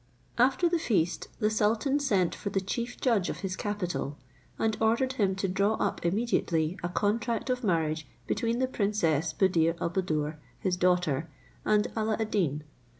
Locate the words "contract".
6.89-7.51